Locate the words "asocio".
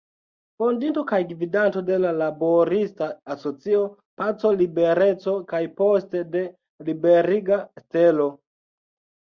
3.35-3.83